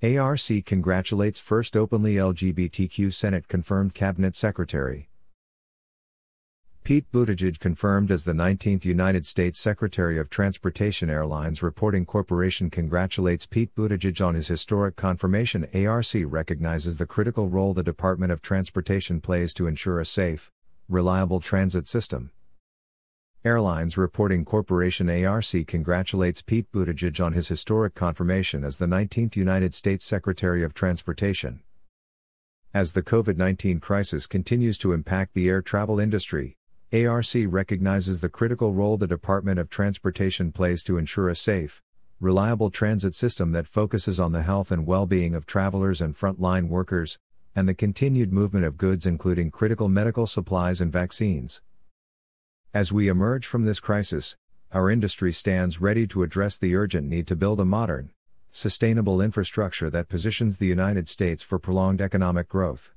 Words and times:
ARC 0.00 0.64
congratulates 0.64 1.40
first 1.40 1.76
openly 1.76 2.14
LGBTQ 2.14 3.12
Senate 3.12 3.48
confirmed 3.48 3.94
cabinet 3.94 4.36
secretary. 4.36 5.10
Pete 6.84 7.10
Buttigieg 7.10 7.58
confirmed 7.58 8.12
as 8.12 8.24
the 8.24 8.32
19th 8.32 8.84
United 8.84 9.26
States 9.26 9.58
Secretary 9.58 10.16
of 10.16 10.30
Transportation 10.30 11.10
Airlines 11.10 11.64
Reporting 11.64 12.06
Corporation 12.06 12.70
congratulates 12.70 13.44
Pete 13.44 13.74
Buttigieg 13.74 14.24
on 14.24 14.36
his 14.36 14.46
historic 14.46 14.94
confirmation. 14.94 15.66
ARC 15.74 16.14
recognizes 16.26 16.98
the 16.98 17.04
critical 17.04 17.48
role 17.48 17.74
the 17.74 17.82
Department 17.82 18.30
of 18.30 18.40
Transportation 18.40 19.20
plays 19.20 19.52
to 19.52 19.66
ensure 19.66 19.98
a 19.98 20.06
safe, 20.06 20.48
reliable 20.88 21.40
transit 21.40 21.88
system. 21.88 22.30
Airlines 23.48 23.96
Reporting 23.96 24.44
Corporation 24.44 25.08
ARC 25.08 25.66
congratulates 25.66 26.42
Pete 26.42 26.70
Buttigieg 26.70 27.18
on 27.24 27.32
his 27.32 27.48
historic 27.48 27.94
confirmation 27.94 28.62
as 28.62 28.76
the 28.76 28.84
19th 28.84 29.36
United 29.36 29.72
States 29.72 30.04
Secretary 30.04 30.62
of 30.62 30.74
Transportation. 30.74 31.60
As 32.74 32.92
the 32.92 33.02
COVID 33.02 33.38
19 33.38 33.80
crisis 33.80 34.26
continues 34.26 34.76
to 34.76 34.92
impact 34.92 35.32
the 35.32 35.48
air 35.48 35.62
travel 35.62 35.98
industry, 35.98 36.58
ARC 36.92 37.24
recognizes 37.46 38.20
the 38.20 38.28
critical 38.28 38.74
role 38.74 38.98
the 38.98 39.06
Department 39.06 39.58
of 39.58 39.70
Transportation 39.70 40.52
plays 40.52 40.82
to 40.82 40.98
ensure 40.98 41.30
a 41.30 41.34
safe, 41.34 41.80
reliable 42.20 42.68
transit 42.68 43.14
system 43.14 43.52
that 43.52 43.66
focuses 43.66 44.20
on 44.20 44.32
the 44.32 44.42
health 44.42 44.70
and 44.70 44.86
well 44.86 45.06
being 45.06 45.34
of 45.34 45.46
travelers 45.46 46.02
and 46.02 46.14
frontline 46.14 46.68
workers, 46.68 47.18
and 47.56 47.66
the 47.66 47.72
continued 47.72 48.30
movement 48.30 48.66
of 48.66 48.76
goods, 48.76 49.06
including 49.06 49.50
critical 49.50 49.88
medical 49.88 50.26
supplies 50.26 50.82
and 50.82 50.92
vaccines. 50.92 51.62
As 52.74 52.92
we 52.92 53.08
emerge 53.08 53.46
from 53.46 53.64
this 53.64 53.80
crisis, 53.80 54.36
our 54.72 54.90
industry 54.90 55.32
stands 55.32 55.80
ready 55.80 56.06
to 56.08 56.22
address 56.22 56.58
the 56.58 56.76
urgent 56.76 57.08
need 57.08 57.26
to 57.28 57.34
build 57.34 57.60
a 57.60 57.64
modern, 57.64 58.10
sustainable 58.50 59.22
infrastructure 59.22 59.88
that 59.88 60.10
positions 60.10 60.58
the 60.58 60.66
United 60.66 61.08
States 61.08 61.42
for 61.42 61.58
prolonged 61.58 62.02
economic 62.02 62.46
growth. 62.46 62.92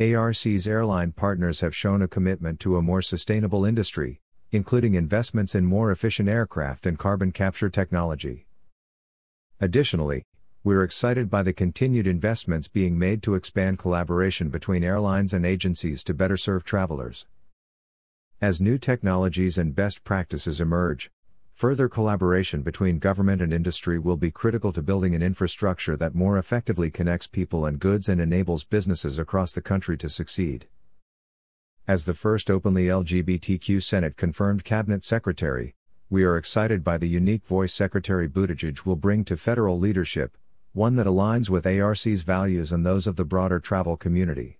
ARC's 0.00 0.66
airline 0.66 1.12
partners 1.12 1.60
have 1.60 1.74
shown 1.74 2.02
a 2.02 2.08
commitment 2.08 2.58
to 2.58 2.76
a 2.76 2.82
more 2.82 3.00
sustainable 3.00 3.64
industry, 3.64 4.20
including 4.50 4.94
investments 4.94 5.54
in 5.54 5.64
more 5.64 5.92
efficient 5.92 6.28
aircraft 6.28 6.84
and 6.84 6.98
carbon 6.98 7.30
capture 7.30 7.70
technology. 7.70 8.48
Additionally, 9.60 10.24
we're 10.64 10.82
excited 10.82 11.30
by 11.30 11.44
the 11.44 11.52
continued 11.52 12.08
investments 12.08 12.66
being 12.66 12.98
made 12.98 13.22
to 13.22 13.36
expand 13.36 13.78
collaboration 13.78 14.48
between 14.48 14.82
airlines 14.82 15.32
and 15.32 15.46
agencies 15.46 16.02
to 16.02 16.12
better 16.12 16.36
serve 16.36 16.64
travelers. 16.64 17.26
As 18.40 18.60
new 18.60 18.78
technologies 18.78 19.58
and 19.58 19.74
best 19.74 20.04
practices 20.04 20.60
emerge, 20.60 21.10
further 21.54 21.88
collaboration 21.88 22.62
between 22.62 23.00
government 23.00 23.42
and 23.42 23.52
industry 23.52 23.98
will 23.98 24.16
be 24.16 24.30
critical 24.30 24.72
to 24.74 24.80
building 24.80 25.12
an 25.16 25.24
infrastructure 25.24 25.96
that 25.96 26.14
more 26.14 26.38
effectively 26.38 26.88
connects 26.88 27.26
people 27.26 27.66
and 27.66 27.80
goods 27.80 28.08
and 28.08 28.20
enables 28.20 28.62
businesses 28.62 29.18
across 29.18 29.50
the 29.50 29.60
country 29.60 29.98
to 29.98 30.08
succeed. 30.08 30.68
As 31.88 32.04
the 32.04 32.14
first 32.14 32.48
openly 32.48 32.86
LGBTQ 32.86 33.82
Senate 33.82 34.16
confirmed 34.16 34.62
cabinet 34.62 35.04
secretary, 35.04 35.74
we 36.08 36.22
are 36.22 36.36
excited 36.36 36.84
by 36.84 36.96
the 36.96 37.08
unique 37.08 37.44
voice 37.44 37.74
Secretary 37.74 38.28
Buttigieg 38.28 38.86
will 38.86 38.94
bring 38.94 39.24
to 39.24 39.36
federal 39.36 39.80
leadership, 39.80 40.38
one 40.72 40.94
that 40.94 41.08
aligns 41.08 41.50
with 41.50 41.66
ARC's 41.66 42.22
values 42.22 42.70
and 42.70 42.86
those 42.86 43.08
of 43.08 43.16
the 43.16 43.24
broader 43.24 43.58
travel 43.58 43.96
community. 43.96 44.57